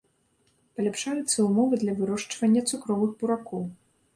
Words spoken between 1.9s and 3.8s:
вырошчвання цукровых буракоў.